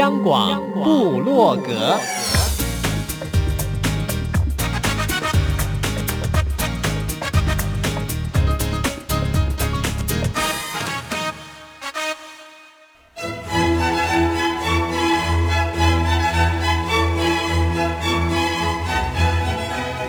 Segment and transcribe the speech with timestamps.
[0.00, 2.00] 央广布洛格，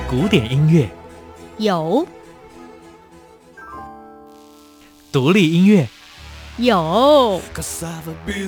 [0.09, 0.89] 古典音乐。
[1.57, 2.07] 有，
[5.11, 5.85] 独立音乐。
[6.57, 7.41] 有，
[8.25, 8.47] 民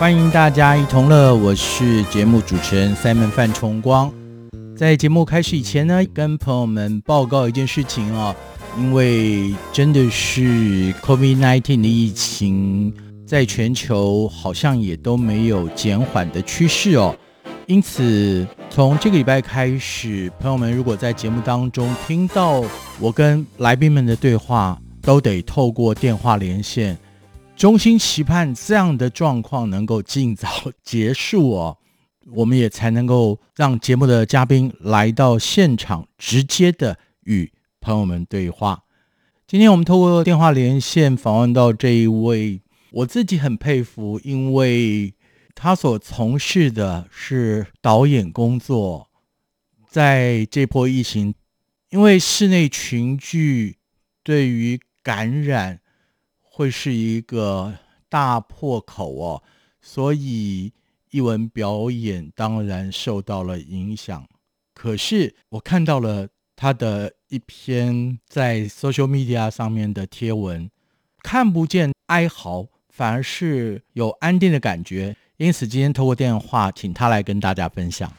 [0.00, 4.10] 欢迎大家一同乐，我是节目主持人 Simon 范崇光。
[4.74, 8.34] 在节目开始以前呢，跟朋友们报告一件事情哦，
[8.78, 12.90] 因为真的是 COVID-19 的疫情，
[13.26, 17.14] 在全球好像也都没有减缓的趋势哦。
[17.66, 22.64] 因此，从这个礼拜开始，朋友们如果在节目当中听到
[22.98, 26.96] 我跟来宾们的对话，都得透过电话连线。
[27.60, 30.48] 衷心期盼这样的状况能够尽早
[30.82, 31.76] 结束哦，
[32.32, 38.84] 我们也才能够让节目的嘉宾来到现场，直接的与朋友们对话。
[39.46, 45.12] 今天我们透过电话连线访问到这一位，我自己很佩服，因为。
[45.54, 49.10] 他所从事的是导演工作，
[49.86, 51.34] 在这波疫情，
[51.90, 53.76] 因为室内群聚
[54.22, 55.80] 对于感染
[56.60, 57.72] 会是一个
[58.10, 59.42] 大破口哦，
[59.80, 60.70] 所以
[61.10, 64.28] 艺文表演当然受到了影响。
[64.74, 70.70] 可是我看到了他的一篇在 social media 上面的贴文，
[71.22, 75.16] 看不见哀嚎，反而是有安定的感觉。
[75.38, 78.12] 因此，今天透过电话，请他来跟大家分享。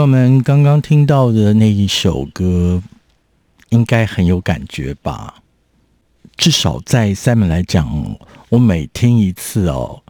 [0.00, 2.82] 朋友们刚刚听到的那一首歌，
[3.68, 5.42] 应该很有感觉吧？
[6.38, 8.16] 至少在 Simon 来讲，
[8.48, 10.00] 我每听一次哦，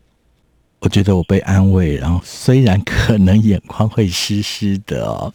[0.78, 5.34] 我觉得我被安慰，然后虽然可能眼眶会湿湿的哦，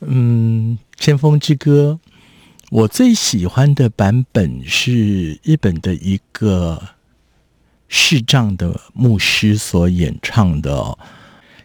[0.00, 2.00] 嗯，《千峰之歌》，
[2.70, 6.82] 我最喜欢的版本是日本的一个
[7.88, 10.96] 视障的牧师所演唱的。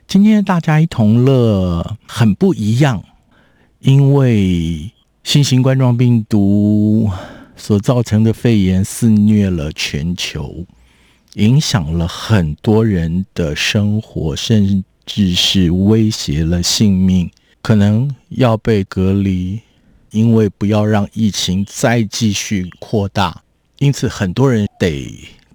[0.08, 3.04] 今天大家一同乐很不一样，
[3.80, 4.92] 因为
[5.24, 7.10] 新型冠状病毒。
[7.58, 10.66] 所造成的肺炎肆虐了全球，
[11.36, 17.32] 影响了很多人的生活，甚至是威胁了性命，
[17.62, 19.58] 可能要被隔离，
[20.12, 23.42] 因为不要让疫情再继续扩大，
[23.80, 25.10] 因此很多人得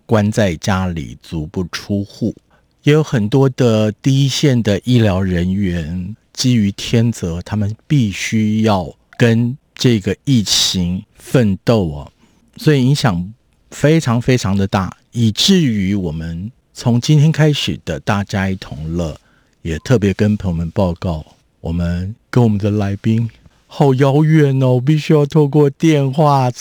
[0.06, 2.34] 关在家里，足不出户。
[2.82, 9.56] 也有很多的第一线的医疗人员，基于天责，他们必须要跟。
[9.82, 12.12] 这个疫情奋斗啊，
[12.58, 13.32] 所以影响
[13.70, 19.18] 非常非常的大，以至于我们从今天开始的大家一同乐，
[19.62, 21.24] 也特别跟朋友们报告，
[21.62, 23.30] 我们跟我们的来宾
[23.66, 26.52] 好遥远哦，必须要透过电话。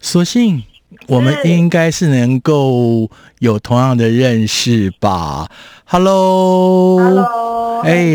[0.00, 0.62] 所幸
[1.06, 5.50] 我们应该是能够有同样的认识吧
[5.84, 8.14] ？Hello，Hello，哎，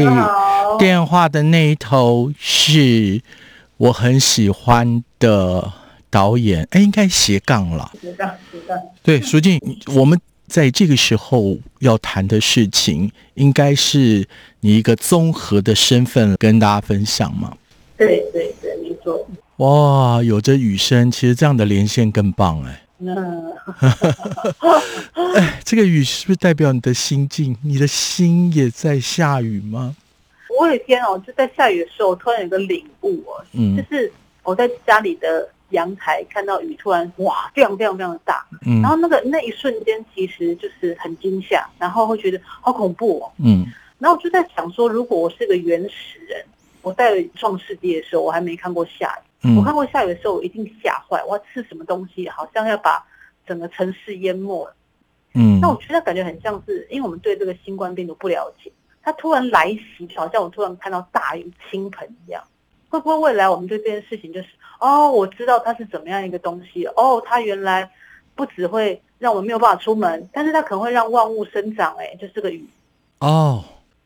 [0.78, 3.22] 电话的那一头是。
[3.80, 5.72] 我很喜欢的
[6.10, 7.90] 导演，哎，应该斜杠了。
[8.02, 8.78] 斜杠，斜杠。
[9.02, 9.58] 对，淑静，
[9.96, 14.28] 我们在这个时候要谈的事情，应该是
[14.60, 17.56] 你一个综合的身份跟大家分享吗？
[17.98, 19.26] 对对对，没错。
[19.60, 22.82] 哇，有着雨声，其实这样的连线更棒哎。
[23.00, 23.52] 嗯。
[25.36, 27.56] 哎，这个雨是不是代表你的心境？
[27.62, 29.96] 你的心也在下雨吗？
[30.58, 34.10] 我有一天哦，就在下雨的时候，突然有个领悟哦，嗯，就是
[34.44, 43.66] 我在家里的阳台看到雨突然哇，非常非常非常的大，嗯，然后那个那一瞬间其实就是很惊吓，然后会觉得好恐怖哦，嗯，
[44.00, 46.44] 然后我就在想说，如果我是个原始人，
[46.82, 53.06] 我在创世纪的时候，我还没看过下雨，嗯，我看过下雨的时候，我一定吓坏，我要吃什么东西，好像要把
[53.48, 54.70] 整个城市淹没，
[55.34, 58.72] 嗯，那我觉得感觉很像是，因为我们对这个新冠病毒不了解。
[59.02, 62.44] 它突然来袭，好像我突然看到大雨倾盆一样。
[62.90, 64.48] 会不会未来我们对这件事情就是
[64.80, 67.90] 哦，我知道它是怎么样一个东西哦，它原来
[68.36, 71.96] 不只会让我们没有办法出门，但是它可能会让万物生长。
[71.98, 72.66] 哎，就是这个雨。
[73.20, 73.64] 哦，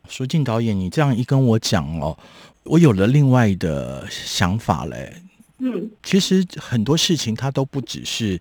[0.10, 2.18] 淑静导演，你这样一跟我讲哦，
[2.64, 5.22] 我有了另外的想法嘞。
[5.60, 8.40] 嗯，其实很多事情它都不只是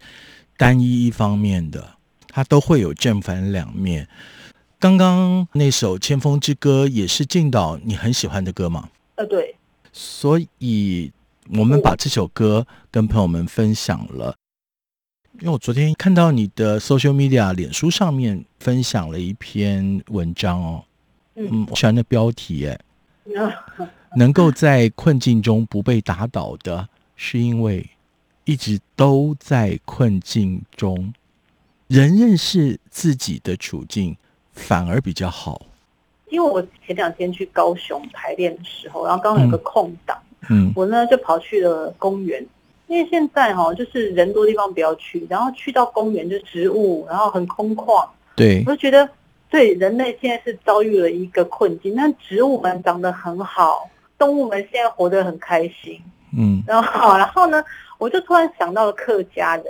[0.57, 1.97] 单一一方面的，
[2.29, 4.09] 它都会有正反两面。
[4.79, 8.89] 刚刚那首《千峰之歌》也是静导你很喜欢的歌吗？
[9.15, 9.55] 呃，对。
[9.93, 11.13] 所以
[11.51, 14.35] 我们把这首歌跟朋友们分享了。
[15.41, 20.85] 因为我昨天看到你的 social media 脸书上面分享了一篇文章哦，
[21.35, 22.79] 嗯，我喜欢的标题哎，
[24.17, 27.89] 能够在困境中不被打倒的，是因为
[28.45, 31.13] 一直都在困境中，
[31.89, 34.17] 人认识自己的处境。
[34.55, 35.63] 反而比较好，
[36.29, 40.15] 因为我前两天去高雄排练的时候，然后刚好有个空档，
[40.51, 42.47] 嗯，嗯，我呢就跑去了公园，
[42.87, 49.09] 因为现在哈就是人多地方不要去，然后去到公园就植物，然后很空旷，对，我就觉得
[49.53, 56.03] 对人类现在是遭遇了一个困境，但植物们长得很好，动物们现在活得很开心，
[56.37, 57.63] 嗯，然后然后呢，
[57.99, 59.67] 我就突然想到了客家人。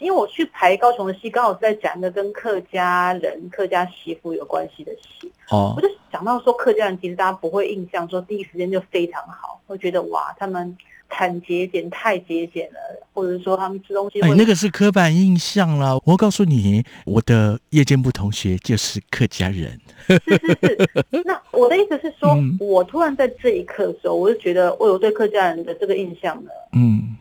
[0.00, 5.32] 因为我去排高雄的戏，刚好是在讲一个跟客家人、客家媳妇有关系的戏。
[5.50, 10.76] 哦，我就想到说，客家人其实大家不会印象说第一时间就非常好，会觉得哇，他们
[11.08, 12.78] 很节俭，太节俭了，
[13.12, 14.20] 或者说他们吃东西……
[14.20, 15.98] 哎，那个是刻板印象啦。
[16.04, 19.80] 我告诉你，我的夜间部同学就是客家人。
[20.06, 20.88] 是是是。
[21.24, 26.50] 那 我的意思是说，嗯、我突然在这一刻的时候，我就觉得我有对客家人的这个印象呢。
[26.72, 27.16] 嗯。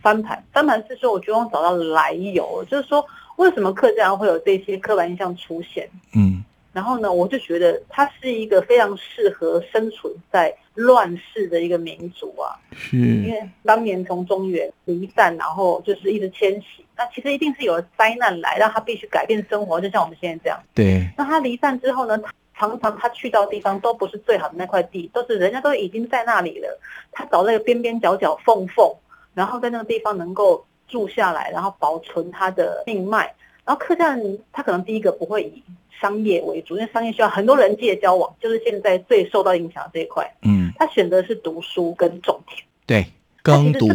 [0.00, 3.04] 翻盘，翻盘是说，我希望找到来由，就是说，
[3.34, 5.88] 为什么客家人会有这些刻板印象出现？
[6.14, 6.42] 嗯，
[6.72, 12.54] 然后呢，我就觉得他是一个非常适合生存在乱世的一个民族啊。
[12.72, 20.58] 是，因为当年从中原离散，然后就是一直迁徙，那其实一定是有灾难来，让他必须改变生活，就像我们现在这样。
[20.74, 21.08] 对。
[21.16, 22.18] 那他离散之后呢，
[22.56, 26.80] 常常他去到地方都不是最好的那块地，都是人家都已经在那里了，
[27.12, 28.90] 他找那个边边角角缝缝。
[29.34, 33.32] 然后在那个地方能够住下来，然后保存他的命脉。
[33.64, 34.20] 然后客栈
[34.50, 35.62] 他可能第一个不会以
[36.00, 40.28] 商业为主，因为商业需要很多人际的交往，就是现在最受到影响的这一块。
[40.42, 43.06] 嗯，他选择是读书跟种田，对，
[43.42, 43.88] 耕读，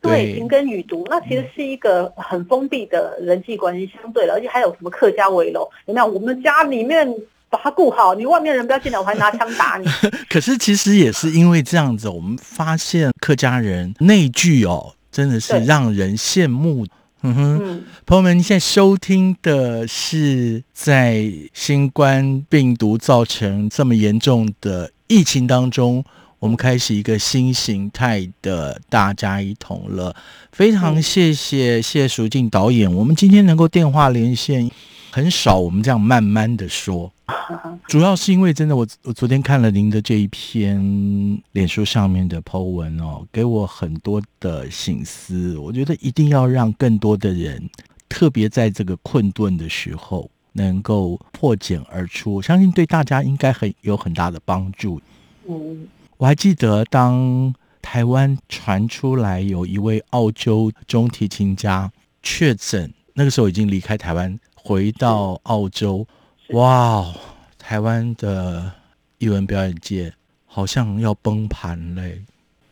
[0.00, 6.06] 对，勤耕耘读，那其实是一个很封闭的人际关系，相对的，而且还有什么客家围楼，有没有？
[6.06, 7.08] 我们家里面
[7.48, 9.86] 把它顾好，你外面人不要进来，我还拿枪打你。
[10.28, 16.86] 可是其实也是因为这样子，我们发现客家人内聚哦，真的是让人羡慕。
[17.22, 26.04] 嗯哼，嗯，朋友们，你现在收听的是在新冠病毒造成这么严重的疫情当中，
[26.38, 30.14] 我们开始一个新形态的大家一同了。
[30.52, 34.70] 非常谢谢谢淑静导演，我们今天能够电话连线，
[35.10, 37.12] 很少我们这样慢慢的说。
[37.88, 45.56] 主要是因为真的我，我我昨天看了您的这一篇脸书上面的 po 文哦，给我很多的醒思。
[45.58, 47.68] 我觉得一定要让更多的人，
[48.08, 52.34] 特别在这个困顿的时候，能够破茧而出。
[52.34, 55.00] 我相信对大家应该很有很大的帮助。
[55.48, 55.86] 嗯，
[56.16, 66.06] 我还记得当台湾传出来有一位澳洲中提琴家确诊，那个时候已经离开台湾，回到澳洲。
[66.50, 67.14] 哇
[67.58, 68.72] 台湾的
[69.18, 70.12] 艺文表演界
[70.44, 72.22] 好像要崩盘嘞！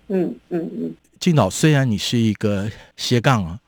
[0.08, 3.58] 嗯嗯嗯，静导，虽然你是一个斜杠啊，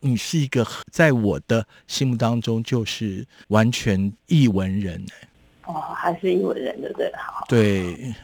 [0.00, 5.04] 你是一个在我的心目当中就是完全艺文人
[5.66, 7.12] 哦，还是艺文人对不对？
[7.16, 8.14] 好，对，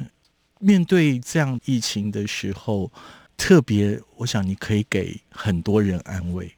[0.58, 2.90] 面对这样疫情的时候，
[3.36, 6.50] 特别我想你可以给很多人安慰。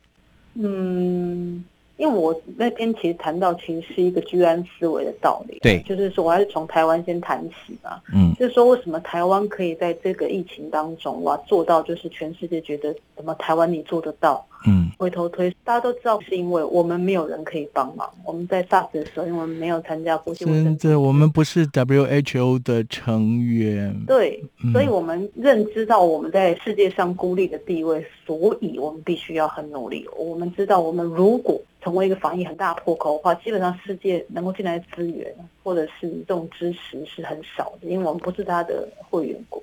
[0.54, 1.64] 嗯。
[1.98, 5.58] 因为我那边其实谈到，其实是一个居安思危的道理。
[5.60, 8.00] 对，就是说，我还是从台湾先谈起嘛。
[8.14, 14.46] 嗯，就是说，为什么台湾可以在这个疫情当中哇做到，就是全世界觉得怎么台湾你做得到？
[14.64, 18.12] 嗯，回头推，大家都知道是因为我们没有人可以帮忙。
[18.24, 23.94] 我们在 SARS 的时候，因为我们没有参加国际卫生组织，真的，我们不是 WHO 的成员。
[24.06, 30.04] 对，所以我们认知到我们在世界上孤立的地位，所以我们必须要很努力。
[30.18, 39.62] 我们知道，我们如果成为一个防疫很大破口的话，基本上世界能够进来的资源或者是这种支持是很少的，因为我们不是他的会员国，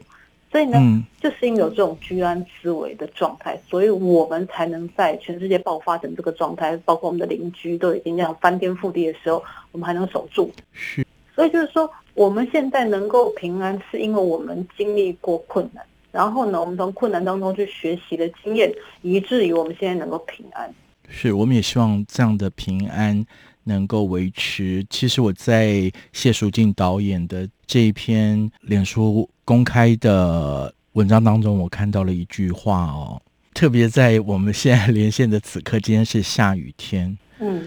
[0.55, 9.43] 所以呢，嗯、就是因为有这种居安思危的状态，所以我们才能在全世界爆发成这个状态，包括我们的邻居都已经这样翻天覆地的时候，
[9.73, 10.49] 我们还能守住。
[10.71, 15.83] 是，所以就是说，我们现在能够平安，是因为我们经历过困难，
[16.13, 20.73] 然后呢，我们从困难当中去学习的经验，以至于我们现在能够平安。
[21.09, 23.25] 是，我们也希望这样的平安
[23.65, 24.85] 能够维持。
[24.89, 33.21] 其实我在谢淑静导演的这一篇脸书公开的文章当中，我看到了一句话哦，
[33.53, 37.15] 特别在我们现在连线的此刻，今天是下雨天。
[37.39, 37.63] 嗯，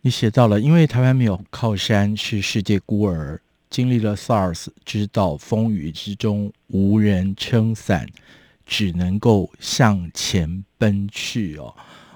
[0.00, 8.06] 你写到了，因为台湾没有靠山，是世界孤儿，经历了 SARS，知道风雨之中无人撑伞，
[8.64, 11.74] 只能够向前奔去哦。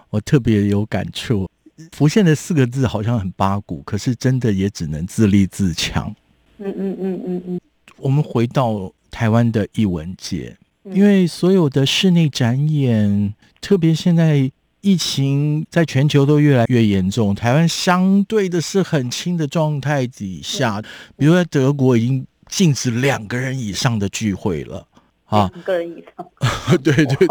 [0.09, 1.51] 我特别有感触，
[1.93, 6.15] 浮现的四个字好像很八股，可是真的也只能自立自强。
[6.57, 7.61] 嗯嗯嗯嗯嗯。
[7.97, 20.83] 我们回到台湾的艺文界，因为所有的室内展演，特别现在疫情在全球都越来越严重，台湾相对的是很轻的状态底下，
[21.17, 24.87] 比如在德国已经禁止两个人以上的聚会了。
[25.25, 27.27] 啊，一个人以上， 对对对，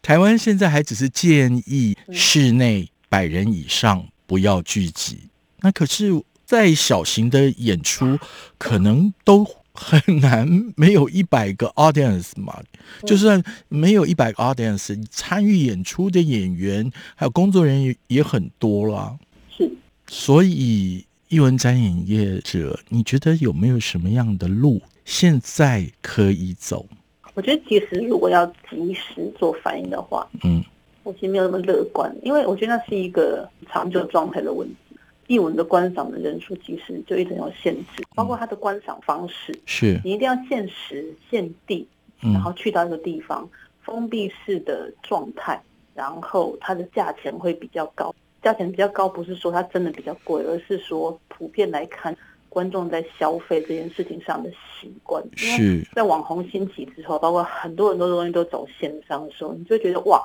[0.00, 5.28] 台湾现在还只是建议室内百人以上不要聚集。
[5.60, 6.12] 那可是，
[6.52, 8.18] 再小型的演出，
[8.58, 9.42] 可能都
[9.72, 12.62] 很难没有一百个 audience 嘛。
[13.06, 19.16] 就算没有一百个 audience，参与演出的演员还有工作人员也很多啦。
[19.48, 19.72] 是，
[20.08, 24.82] 所以艺文展演业者，你觉得有没有什么样的路？
[25.06, 26.84] 现在可以走，
[27.32, 30.62] 我觉得其实如果要及时做反应的话，嗯，
[31.02, 34.76] 我其实没有那么乐观，因为我觉得那是一个长久状态的问题。
[35.26, 41.86] 艺文的观赏的人数其实就一直有限制，包括它的观赏方式，是你一定要限时限地，
[42.20, 43.48] 然后去到一个地方，
[43.82, 45.60] 封闭式的状态，
[45.94, 48.14] 然后它的价钱会比较高。
[48.42, 52.16] 价钱比较高，不是说它真的比较贵，而是说普遍来看。
[52.52, 60.22] 观众在消费这件事情上的习惯，是在网红兴起之后，包括很多很多东西都走线上的时候，你就觉得哇，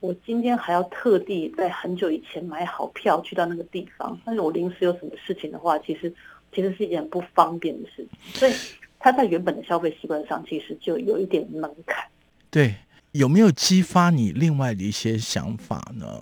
[0.00, 6.12] 我今天还要特地在很久以前买好票去到那个地方，但是我临时有什么事情的话，其实
[6.54, 8.52] 其实是一件不方便的事情，所以
[8.98, 12.04] 他在原本的消费习惯上其实就有一点门槛。
[12.50, 12.74] 对，
[13.12, 16.20] 有没有激发你另外的一些想法呢？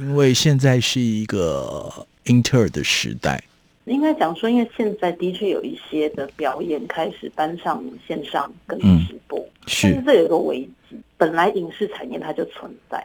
[0.00, 2.06] 因为现在是一个。
[2.26, 3.40] 英特尔的时代。
[3.94, 13.04] 应该讲说，因为现在的确有一些的表演开始搬上线上跟直播，嗯、是，但是这有一个危机，本来影视产业它就存在，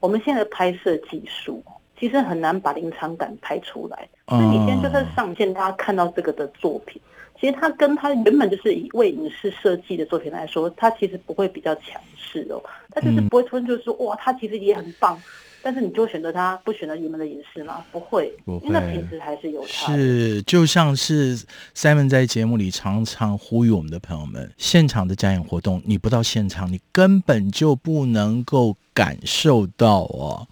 [0.00, 1.62] 我们现在的拍摄技术
[1.98, 4.08] 其实很难把临场感拍出来。
[4.26, 7.00] 所以、你现在就在上线，大家看到这个的作品。
[7.40, 15.18] 其实它跟它原本就是以为影视设计的作品来说，它其实不会比较强势哦，它就是不会突然就是说哇，它其实也很棒，
[15.62, 17.84] 但是你就选择他，不选择你们的影视吗？
[17.92, 19.94] 不会，不会，因为那品质还是有差。
[19.94, 21.38] 是，就像是
[21.74, 30.46] Simon 在节目里常常呼吁我们的朋友们，现场的展演活动，你不到现场，你根本就不能够感受到哦。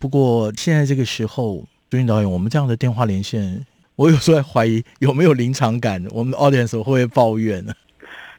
[0.00, 3.66] 不过现在这个时候，朱军导演，我们这样的电话连线。
[3.96, 7.72] 我有时候在怀疑有没有临场感，我们的 audience 会不会抱怨呢？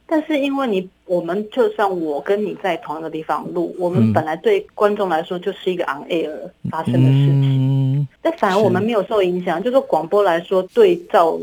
[0.08, 6.32] 但是因为你，我们就算我跟你在同一个地方录，我们本来对观众来说就是一个 on air
[6.70, 9.60] 发生的事情，嗯、但反而我们没有受影响。
[9.60, 11.40] 就是说广播来说，对照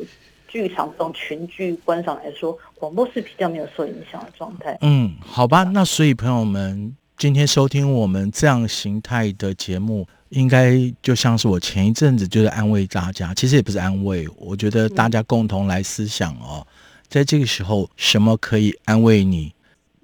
[0.46, 4.78] 剧场这种群聚观赏来说，广播是比较没有受影响的状态。
[4.80, 10.06] 嗯，好吧，那所以朋友们今天收听我们这样形态的节目。
[10.32, 16.66] 应该就像是我前一阵子就是安慰大家，其实也不是安慰，我觉得大家共同来思想哦，
[17.12, 19.52] 在这个时候，什么可以安慰你？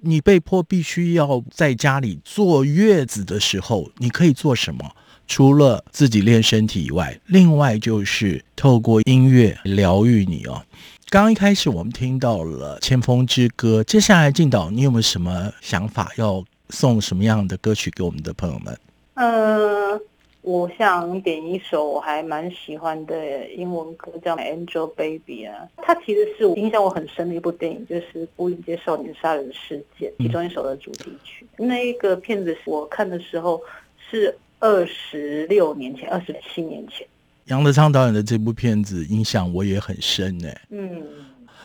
[0.01, 4.91] 你被迫必须要在家里坐月子的时候，你可以做什么？
[5.27, 10.63] 除了自己练身体以外，另外就是透过音乐疗愈你哦。
[11.09, 16.11] 刚一开始我们听到了《千峰之歌》，接下来进导，你有没有什么想法？
[16.15, 18.79] 要送什么样的歌曲给我们的朋友们？
[19.15, 19.99] 呃。
[20.41, 25.67] 我想点一首我还蛮喜欢的英文歌，叫《Angel Baby》啊。
[25.77, 31.45] 它其实是我印象我很深的一部电影，就是《孤岭街少年杀人事件》其中一首的主题曲。
[31.57, 33.61] 嗯、那一个片子我看的时候
[34.09, 37.05] 是二十六年前，二十七年前。
[37.45, 40.49] 杨德昌导演的这部片子影响我也很深呢。
[40.69, 41.03] 嗯，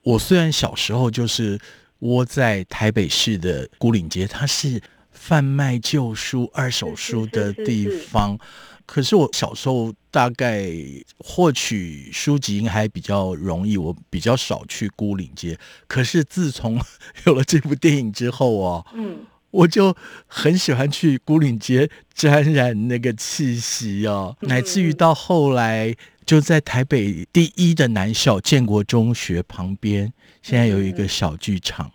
[0.02, 1.56] 我虽然小时候就是
[2.00, 4.80] 窝在台北市的孤岭街，它是。
[5.26, 8.38] 贩卖旧书、二手书的地方，
[8.84, 10.70] 可是我小时候大概
[11.16, 15.58] 获取书籍应该还比较容易，我比较少去孤岭街。
[15.87, 16.78] 可是自从
[17.24, 25.94] 有了这部电影之后哦，嗯，我就很喜欢去孤岭街沾染那个气息哦，乃至于到后来
[26.26, 31.90] 就在台北第一的南校建国中学旁边，现在有一个小剧场。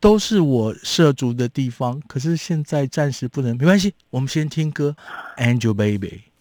[0.00, 4.94] 都是我涉足的地方，可是现在暂时不能，没关系，我们先听歌
[5.38, 6.33] ，Angel Baby。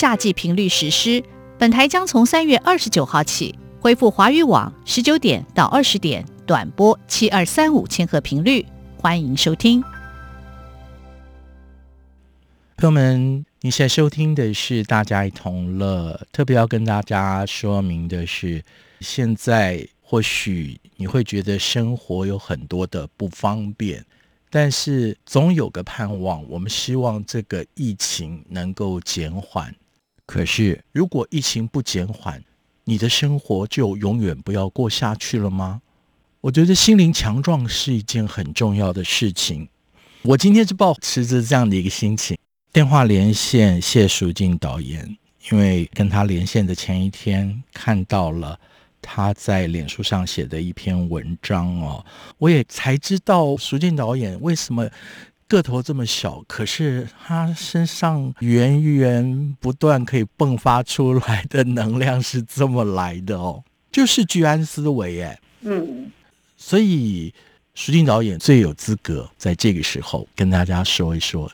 [0.00, 1.20] 夏季频率实施，
[1.58, 8.64] 本台将从三月二十九号起恢复华语网十九点到二十点短波七二三五千赫频率，
[8.96, 9.82] 欢迎收听。
[12.76, 18.62] 朋友们，你现在收听的是《大家一同乐》，特别要跟大家说明的是，
[19.00, 24.06] 现在或许你会觉得生活有很多的不方便，
[24.48, 26.48] 但是总有个盼望。
[26.48, 29.74] 我们希望这个疫情能够减缓。
[30.28, 32.44] 可是，如果疫情不减缓，
[32.84, 35.80] 你的生活就永远不要过下去了吗？
[36.42, 39.66] 我觉得心灵强壮是一件很重要的事情。
[40.20, 42.36] 我今天是抱持着这样的一个心情。
[42.70, 45.16] 电话连线谢淑静导演，
[45.50, 48.60] 因为跟他连线的前一天看到了
[49.00, 52.04] 他在脸书上写的一篇文章哦，
[52.36, 54.86] 我也才知道淑静导演为什么
[55.48, 66.12] 个头这么小，可是他身上源源不断可以迸发出来的能量是这么来的哦， 就是居安思危哎，嗯，
[66.56, 67.32] 所以
[67.74, 71.50] 徐静导演最有资格在这个时候跟大家说一说。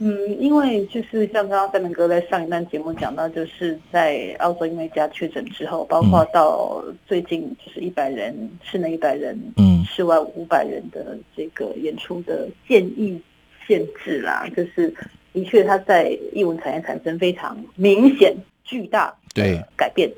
[0.00, 13.20] 嗯，因为就是像刚刚三明哥在上一段节目讲到，就是在澳洲因为加确诊之后，包括到最近就是一百人室内一百人，嗯，室外五百人的这个演出的建议
[13.66, 14.94] 限制啦，就是
[15.32, 20.08] 的确它在艺文产业产生非常明显巨大对改变。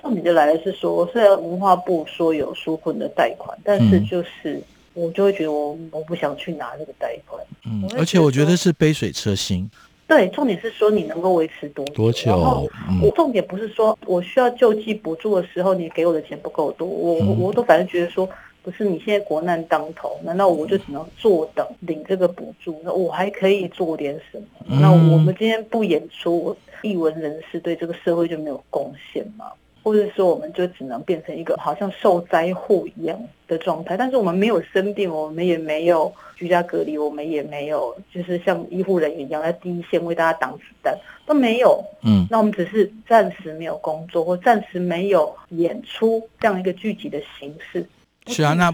[0.00, 4.54] 重点就来的是说，虽然文化部说有纾困的贷款，但是就是。
[4.54, 4.62] 嗯
[4.94, 9.70] 我就会觉得我我不想去拿那个贷款，嗯，而且我觉得是杯水车薪。
[10.06, 11.94] 对，重点是说你能够维持多久？
[11.94, 12.68] 多久？
[12.88, 18.28] 嗯，我重点不是说我需要救济补助的时候，你给我的钱不够多，我我我都反正觉得说，
[18.62, 22.80] 不是你现在国难当头，难道我就只能坐等领这个补助？
[22.82, 24.46] 那我还可以做点什么？
[24.66, 29.46] 嗯，那我们今天不演出，艺文人士对这个社会就没有贡献吗？
[29.82, 41.82] 或者说，我们就只能变成一个好像受灾户一样的状态，但是我们没有生病，我们也没有居家隔离，我们也没有就是像医护人员一样在第一线为大家挡子弹，都没有。
[42.02, 47.88] 嗯，那我们只是暂时没有工作，或暂时没有演出这样一个聚集的形式。
[48.26, 48.70] 是啊，那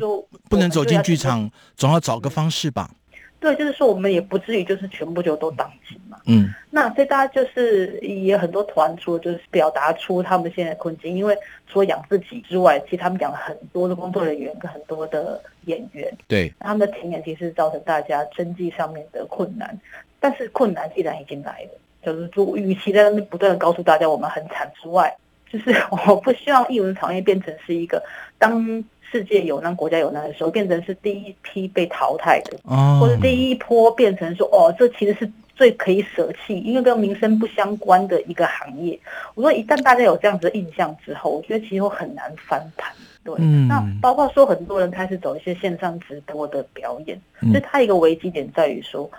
[0.49, 2.91] 不能走进剧场，总要找个方式吧。
[3.39, 6.19] 对，就是说我们也不至于就是全部就都挡紧嘛。
[6.27, 11.37] 嗯，那所以大家就是也有很多团出，就是表达出他们现在的困境，因为
[11.69, 16.11] 除了养自己之外，其实他们养了很多的工作人员跟很多的演员。
[16.27, 19.79] 对，他们的停演其实造成大家经济上面的困难。
[20.19, 21.71] 但是困难既然已经来了，
[22.03, 25.15] 就是说，与其在那边不断的告诉大家我们很惨之外，
[25.49, 25.71] 就是
[26.09, 28.03] 我不希望艺文行业变成是一个
[28.39, 28.83] 当。
[29.11, 38.99] 世界有难，国家有难的时候，变成是第一批被淘汰的，哦、或者第一波变成说，哦，这其实是最可以舍弃，因为跟民生不相关的一个行业。
[39.35, 42.93] 我说，一旦大家有这样子的印象之后，我觉得其实很难翻盘。
[43.25, 49.11] 对，嗯、那包括说很多人开始走一些线上直播的表演，嗯、所以它一个危机点在于说，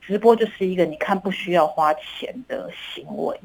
[0.00, 3.38] 直播就是一个你看不需要花钱的行为。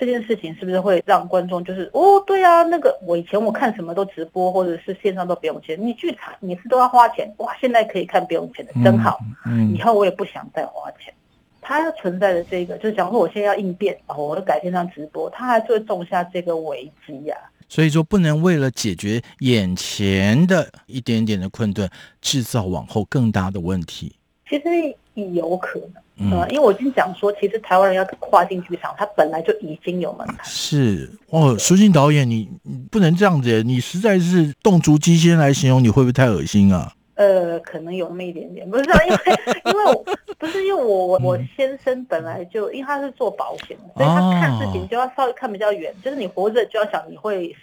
[0.00, 9.18] 这件事情是不是会让观众就是哦，对啊，那个我以前我看什么都直播或者是线上都不用钱，你剧场每次都要花钱，哇，现在可以看不用钱的，真好。
[9.44, 11.12] 嗯，以后我也不想再花钱。
[11.60, 17.36] 它存在的这个，就是假如说我现在要应变，然后我要改线上直播，它还是会种下这个危机呀。
[17.68, 21.88] 所以说，不能为了解决眼前的一点点的困顿，
[22.20, 24.16] 制造往后更大的问题。
[24.50, 25.90] 其实也有可能。
[26.22, 30.38] 嗯，因为我已经讲说，其实台湾人要跨进剧场，他本来就已经有门槛。
[30.44, 36.92] 是哦，苏静导演，你你不能这样子，你实在是动足机先来形容，你会不会太恶心啊？
[37.14, 39.18] 呃，可能有那么一点点，不是、啊、因为
[39.72, 40.04] 因为我
[40.36, 47.54] 不是因为我我先生本来就因为他是做保险的，所以他看事情就要稍微看比较远，就是你活着就要想你会。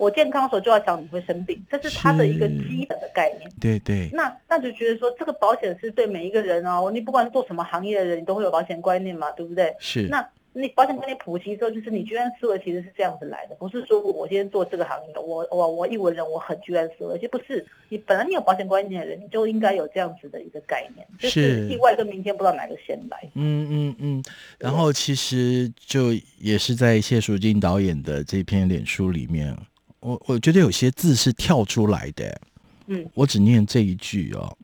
[0.00, 3.50] 我健康的时候就要想你会生病，这是他的一个基本的概念。
[3.60, 4.08] 对对。
[4.14, 9.76] 那那就觉得说，这个保险是对每一个人哦，你不管做什么行业的人，你都会有保险观念嘛，对不对？
[9.78, 10.08] 是。
[10.08, 17.64] 那你保险观念普及之后，就是你居安思危，其实是这样子来的，不是说我今天做这个行业，我我我一文人，我很居安思危，其实不是。
[17.90, 23.18] 你本来你有保险观念的人，你就应该有这样子的一个概念，就是意外跟明天不知道哪个先来。
[23.34, 24.24] 嗯嗯嗯。
[24.58, 29.54] 然后其实就也是在谢淑静导演的这篇脸书里面。
[30.00, 32.40] 我我觉得有些字是跳出来的，
[32.86, 34.56] 嗯，我只念这一句哦。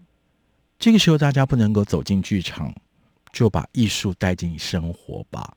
[0.78, 2.74] 这个时候大家不能够走进剧场，
[3.32, 5.56] 就把艺术带进生活吧。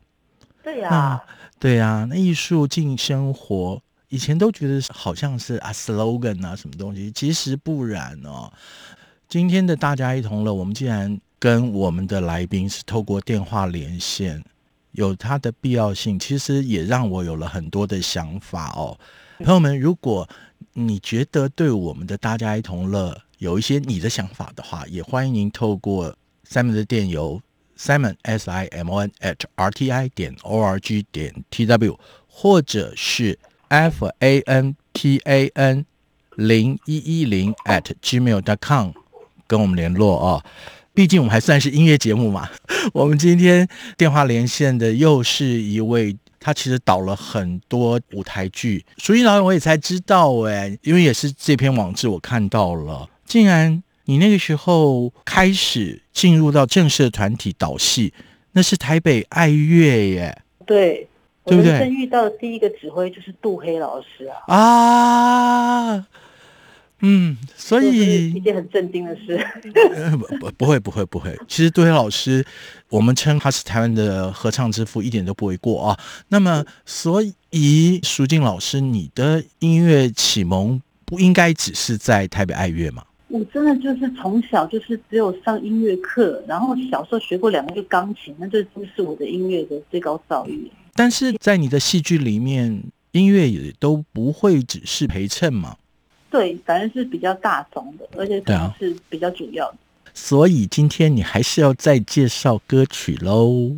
[0.63, 1.23] 对呀、啊，
[1.59, 8.51] 对呀、啊，那艺术进生活，以前都觉得好像是啊 slogan 啊什么东西，其实不然哦。
[9.27, 14.43] 今天的大家一同乐，我们既然跟我们的来宾是透过电话连线，
[14.91, 16.17] 有它的必要性。
[16.17, 18.97] 其实也让我有了很多的想法哦。
[19.41, 20.27] 朋友们，如果
[20.73, 26.13] 你觉得对我们的大家一同乐有一些你的想法的话，也欢迎您透过
[26.45, 27.41] Simon 的电邮
[27.77, 31.33] Simon S I M O N at R T I 点 O R G 点
[31.49, 31.97] T W，
[32.27, 35.85] 或者是 F A N T A N
[36.35, 38.91] 零一一零 at gmail dot com
[39.47, 40.43] 跟我们联络、哦。
[40.93, 42.49] 毕竟我们还算是音乐节目嘛。
[42.91, 46.17] 我们今天电话连线的又是一位。
[46.39, 58.13] 他其实导了很多舞台剧，所以导演我也才知道哎，因为也是这篇网志我看到了，竟然你那个时候开始进入到正式的团体导戏，
[58.53, 61.07] 那是台北爱乐耶，对，
[61.45, 61.87] 对不对？
[61.89, 66.07] 遇到的第一个指挥就是杜黑老师啊啊。
[67.01, 69.39] 嗯，所以一件很震惊的事。
[70.17, 72.45] 不不不会不会不会，其实杜黑老师，
[72.89, 75.99] 我们称他是台湾的合唱之父，一点都不为过啊。
[76.27, 83.03] 那么，所以舒静老师，你的音乐启蒙不应该只是在台北爱乐吗？
[83.29, 90.67] 我真的就是从小就是只有上音乐课，然后小时候学过两个月钢琴，那这就是我的音乐的最高造诣。
[90.95, 95.77] 但是在你的戏剧里面，音乐也都不会只是陪衬嘛。
[96.29, 98.41] 对，反正是比较大众的，而且
[98.77, 99.77] 是比较主要的。
[100.05, 103.75] 啊、所以今天你还是要再介绍歌曲喽。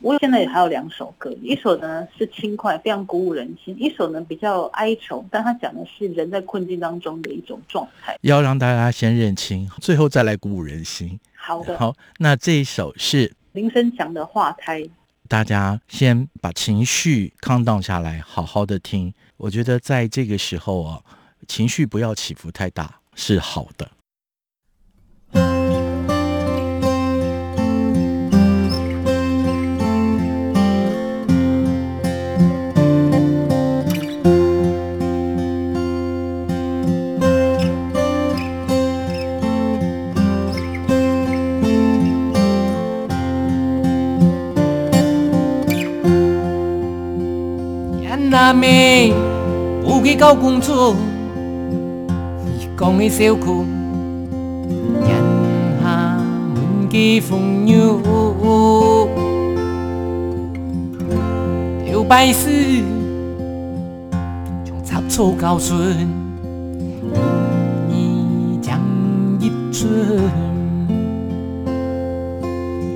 [0.00, 8.18] 我现在也还有两首歌，一首呢是轻快，非常鼓舞人心；一首呢比较哀愁，但它讲的是人在困境当中的一种状态。
[8.22, 11.20] 要让大家先认清，最后再来鼓舞人心。
[11.36, 14.80] 好的，好，那这一首是林生祥的《化胎》。
[15.28, 19.14] 大家先把情绪 calm down 下来，好好的听。
[19.36, 21.00] 我觉得在这个时候啊。
[21.54, 23.86] 情绪不要起伏太大，是好的。
[48.30, 49.12] 那妹，
[49.84, 50.96] 不给搞工作。
[52.82, 53.64] 讲 的小苦，
[55.02, 55.08] 人
[55.80, 55.86] 下
[56.52, 57.76] 满地风雨，
[61.86, 62.50] 条白丝
[64.64, 65.96] 从插草高顺，
[67.88, 68.80] 一将
[69.38, 69.88] 一春，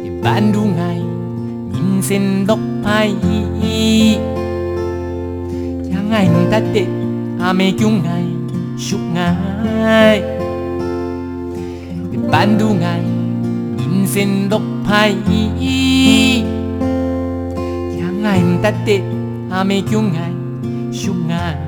[0.04, 0.96] 一般如爱
[1.72, 3.14] 人生落歹，
[5.88, 6.84] 将爱唔得的
[7.38, 8.25] 阿妹强爱。
[8.76, 10.22] 相爱，
[12.30, 13.00] 半路爱，
[13.78, 15.14] 人生路歹，
[17.98, 19.02] 相爱唔得的，
[19.50, 20.30] 阿妹叫爱
[20.92, 21.58] 相爱。
[21.58, 21.65] 耶。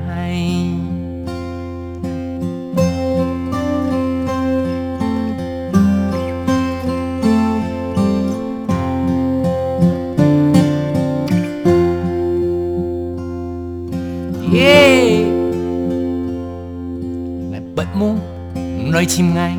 [18.98, 19.56] 来亲爱，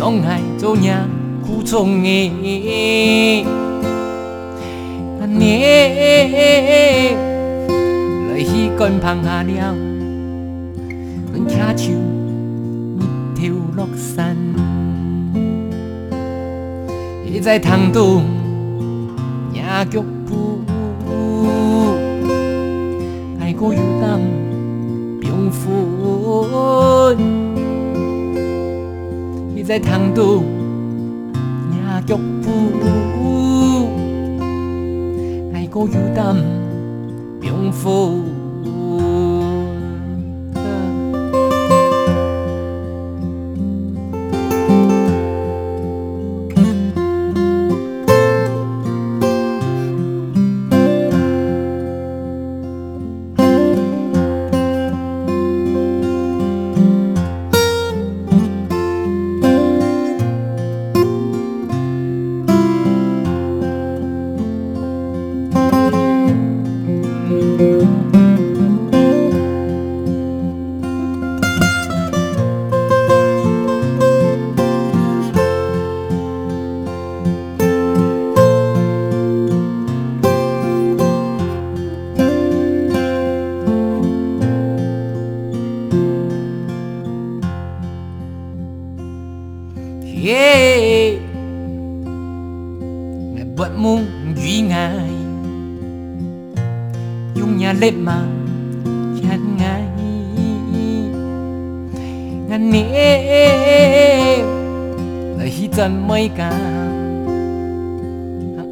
[0.00, 1.08] 拢爱做娘
[1.46, 3.44] 苦衷的，
[5.20, 5.60] 阿娘
[8.32, 9.74] 来去观旁下了，
[11.32, 11.92] 阮牵手
[12.98, 13.02] 日
[13.36, 13.42] 头
[13.76, 14.36] 落山，
[17.24, 18.22] 伊在塘渡
[19.52, 20.58] 野脚步，
[23.38, 24.18] 爱过有当
[25.20, 25.66] 平分。
[29.66, 30.44] 在塘渡
[31.72, 33.88] 野脚步，
[35.52, 36.36] 爱过有担
[37.40, 38.35] 平负。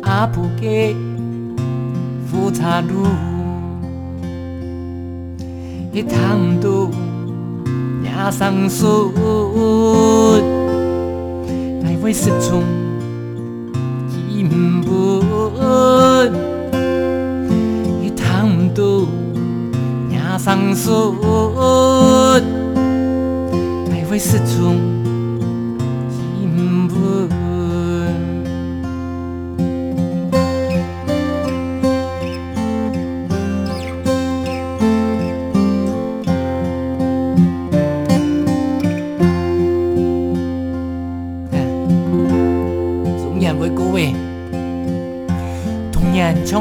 [0.02, 0.94] 阿布给
[2.26, 3.06] 富察路，
[5.92, 6.90] 一趟都
[8.04, 9.10] 压上手，
[11.82, 12.62] 来为失踪。
[18.02, 19.08] 一趟都
[20.10, 21.14] 压上手，
[23.90, 24.93] 爱会始终。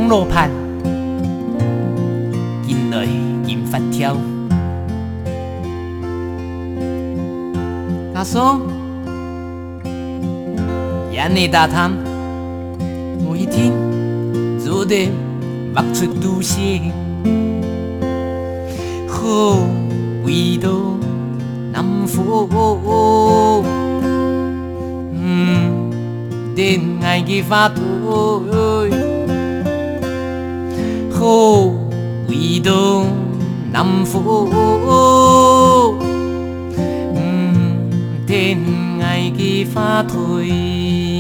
[0.04, 0.52] 从罗盘，
[2.68, 3.06] 引来
[3.48, 4.18] 引发条。
[8.14, 8.60] 他说
[11.10, 11.94] ：“眼里大汤，
[13.26, 13.72] 我一听，
[14.60, 15.10] 就得
[15.74, 16.82] 挖出毒血，
[19.08, 19.56] 好
[20.26, 20.70] 味道。
[21.72, 22.50] 难付。
[25.14, 25.90] 嗯，
[26.58, 27.70] 恋爱的法
[31.24, 31.78] 度。
[32.28, 33.04] 味道
[33.72, 34.50] 难付，
[37.16, 37.90] 嗯，
[38.28, 38.58] 恋
[39.02, 41.13] 爱的法推。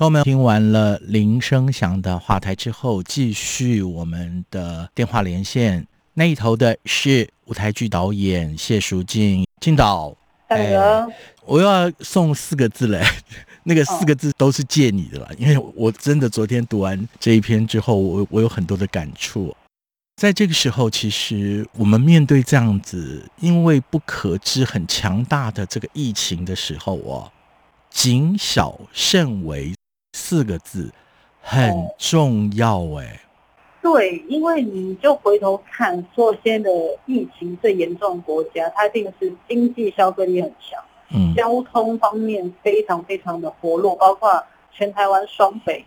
[0.00, 5.86] 朋友们听完了林声祥的话台之后，继续我们的电话连线。
[6.14, 10.16] 那一头的是舞台剧导演谢淑静，静导。
[10.48, 10.72] 哎，
[11.44, 13.04] 我又要送四个字嘞，
[13.64, 19.54] 那个四个字都是借你的了，因为我真的昨天读完这一篇之后，我我有很多的感触。
[20.16, 27.30] 在这个时候，其实我们面对这样子因为不可知很强大的这个疫情的时候哦，
[27.90, 29.74] 谨小慎微。
[30.12, 30.92] 四个字
[31.40, 33.20] 很重要哎、欸，
[33.82, 40.82] 对，因为你就回头看，说现在的疫情最严重的国家，它一定是经济消费力很强，
[41.14, 45.84] 嗯，交通方面非常非常的活络，包括全台湾双北、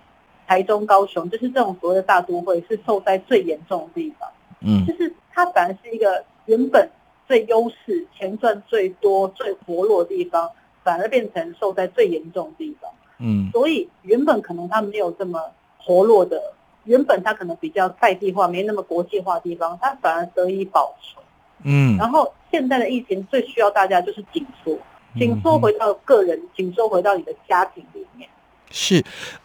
[0.47, 4.29] 台中、高雄，就是这种所谓的大都会，是受灾最严重的地方，
[4.61, 6.89] 嗯，就是它反而是一个原本
[7.27, 10.49] 最优势、钱赚最多、最活络的地方，
[10.83, 12.91] 反而变成受灾最严重的地方。
[13.25, 15.39] 嗯，所以原本可能它没有这么
[15.77, 16.37] 活络的，
[16.83, 21.23] 原本他可能比较在地化、没那么国际化的地方，他反而得以保存。
[21.63, 24.77] 嗯，然后现在的疫情最需要大家就是紧缩，
[25.17, 28.27] 紧缩回到个人，紧缩回到你的家庭里面。
[28.69, 29.01] 是，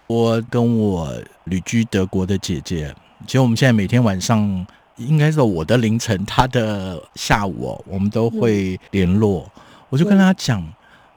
[0.08, 1.12] 我跟我
[1.44, 2.92] 旅居德国的姐姐，
[3.26, 4.66] 其实我们现在每天晚上，
[4.96, 9.48] 应该是我的凌晨，她的下午，我们都会联络。
[9.54, 10.66] 嗯、我就跟她讲。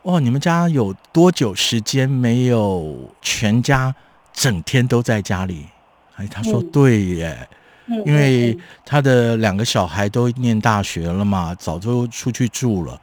[0.04, 3.94] 哦，你们家有多久时间没有全家
[4.34, 5.68] 整天都在家里？
[6.16, 7.48] 哎，他说对耶，
[7.86, 13.00] 嗯、因为他的两个小孩都念大学了嘛，早就出去住了。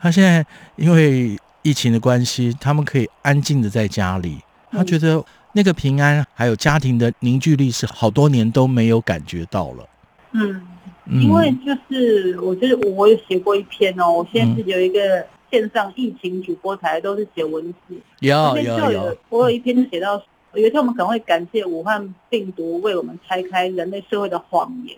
[0.00, 4.40] 他现在因为疫情的关系，他们可以安静的在家里。
[4.72, 9.88] 他觉得那个平安还有家庭的凝聚力是好多年都没有感觉到了。
[10.32, 10.60] 嗯，
[11.08, 15.24] 因为就是我就是我有写过一篇哦，我现在是有一个。
[15.52, 19.18] 线上疫情主播台都是写文字，有有有。
[19.28, 20.14] 我有一篇写到，
[20.54, 24.96] 有一天我们可能会感谢武汉病毒为我们拆开人类社会的谎言。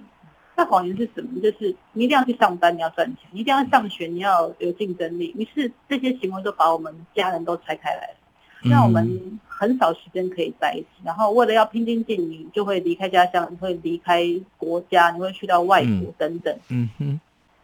[0.54, 1.40] 那谎言是什么？
[1.40, 5.34] 就是你一定要去上班，你要赚钱；你一定要上学，你要有竞争力。
[5.36, 10.86] 于是这些行为都把我们家人都拆开来了，让我们很少时间可以在一起。
[11.04, 14.24] 然后为了要拼经济，你就会离开家乡，你会离开
[14.56, 16.56] 国家，你会去到外国等等。
[16.68, 17.20] 嗯哼，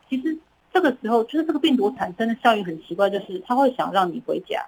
[0.09, 0.37] 其实。
[0.73, 4.65] 这个时候，就是这个病毒产生的效应很奇怪，就是他会想让你回家，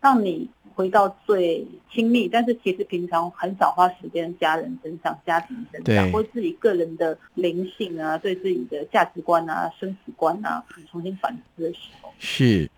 [0.00, 12.10] 让你回到最亲密，但是其实平常很少花时间家人身上、家庭身上，或自己个人的灵性啊，对自己的价值观啊、生死观啊，重新反思的时候。
[12.18, 12.70] 是，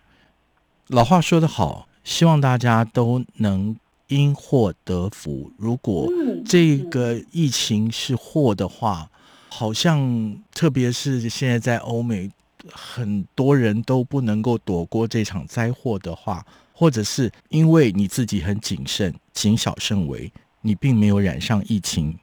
[0.87, 3.75] 老话说得好，希望大家都能
[4.07, 5.51] 因祸得福。
[5.57, 6.09] 如果
[6.45, 9.09] 这个疫情是祸的话，
[9.49, 12.29] 好像特别是现在在欧美，
[12.71, 22.17] 很多人都不能够躲过这场灾祸的话，或者是因为你自己很谨慎、谨小慎微，你并没有染上疫情，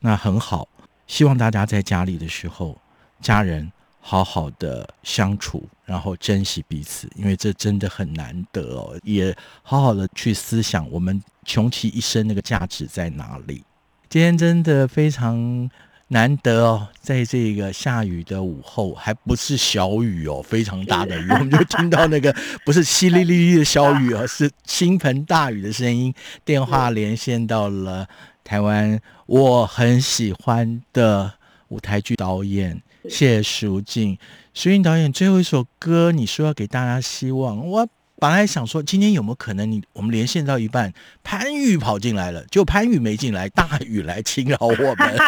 [0.00, 0.68] 那很好。
[1.06, 2.78] 希望大家在家里的时候，
[3.20, 3.70] 家人
[4.00, 8.98] 好好的相处，然后珍惜彼此，因为这真的很难得哦。
[9.02, 13.62] 也好好的去思想，我们穷其一生那个价值在哪里。
[14.08, 15.68] 今天真的非常
[16.14, 22.32] 难得哦，在这个下雨的午后，还不是小雨哦，非常大的雨， 我们就听到那个
[22.64, 26.14] 不是淅沥沥沥的小雨哦，是倾盆大雨的声音。
[26.44, 28.06] 电话连线到了。
[28.44, 31.32] 台湾我很喜欢的
[31.68, 34.16] 舞台剧导演谢淑静，
[34.52, 37.66] 淑静导演最后一首歌，你说要给大家希望。
[37.66, 40.92] 我本来想说，今天有没有可能你我们连线到一半，
[41.22, 45.18] 潘玉跑进来了，就潘玉没进来，大雨来侵扰我们。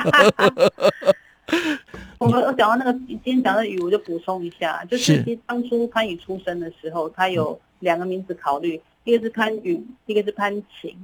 [2.19, 10.97] 我们我讲到那个今天讲的雨，我就补充一下，就是其实当初潘宇出生的时候，他有两个名字考虑，一个是潘宇，一个是潘晴。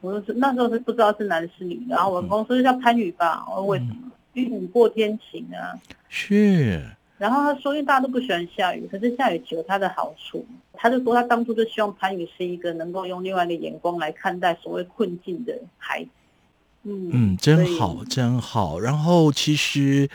[0.00, 3.44] 我说是那时候是不知道是男是女，然后我们公司就叫潘宇吧。
[3.50, 3.94] 我说为什么？
[4.32, 5.76] 因为雨过天晴啊。
[6.08, 6.82] 是。
[7.20, 10.42] 然后他说，因为大家都不喜欢下雨，可是下雨有它的好处。
[10.72, 16.08] 他就说他当初就希望潘宇是一个能够用另外一个眼光来看待所谓困境的孩子。
[16.84, 18.80] 嗯嗯，真好真好。
[18.80, 20.08] 然后其实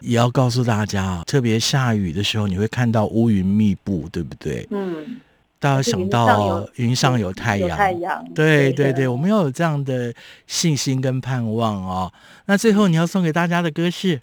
[0.00, 4.66] 也要告诉大家，特别下雨的时候，你会看到乌云密布，对不对？
[4.70, 5.20] 嗯。
[5.58, 10.12] 大家想到云上有太阳，太阳，对对对，我们要有这样的
[10.46, 12.12] 信心跟盼望哦。
[12.44, 14.20] 那最后你要送给大家的歌是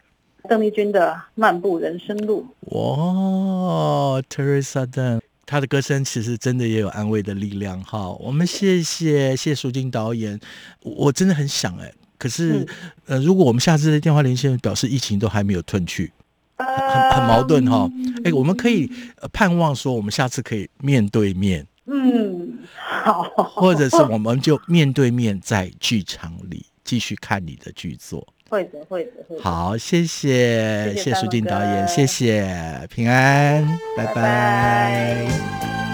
[0.50, 2.46] 邓丽君的《漫步人生路》。
[2.78, 7.82] 哇，Teresa Dunn，她的歌声其实真的也有安慰的力量。
[7.84, 10.40] 哈，我们谢谢谢淑静导演，
[10.82, 12.68] 我真的很想哎，可是、嗯、
[13.08, 16.12] 呃，如果我们下次的电话连线表示疫情都还没有退去。
[16.56, 18.90] 很很矛盾哈、哦，哎、欸，我们可以
[19.34, 23.24] 盼望说，我们下次可以面对面，嗯，好，
[23.56, 29.42] 或者是我们就面对面在剧场里继续看你的剧作，会的，会的，会的。
[29.42, 32.48] 好，谢谢，谢谢淑静导演，谢谢，
[32.88, 33.66] 平安，
[33.98, 34.14] 拜拜。
[34.14, 35.93] 拜拜。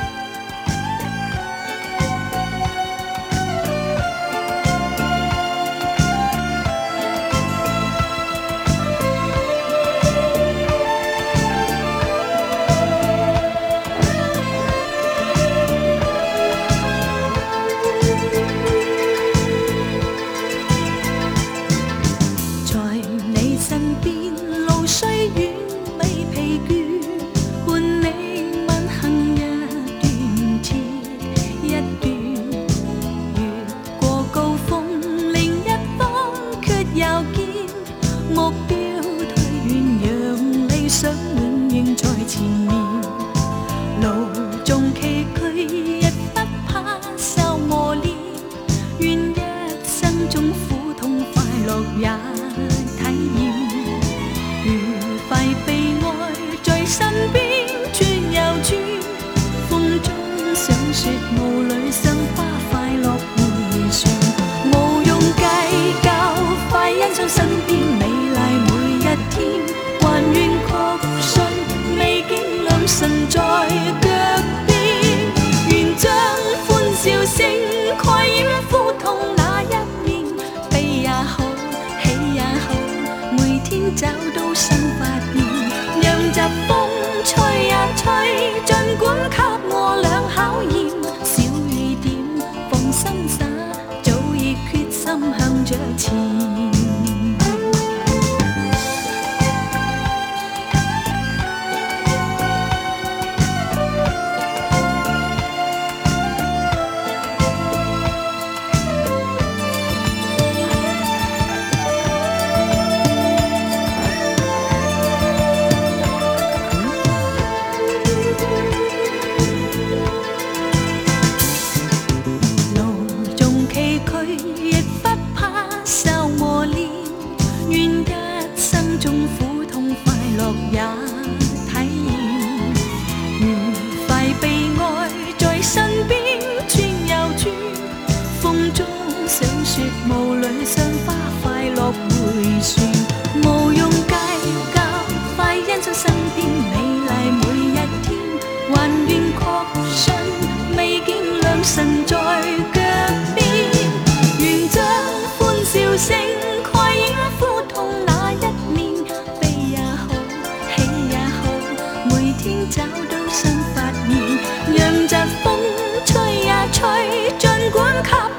[162.69, 165.59] 找到新发现让疾风
[166.05, 168.38] 吹呀吹尽管给